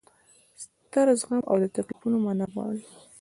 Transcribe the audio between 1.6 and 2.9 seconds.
د تکلیفونو منل غواړي.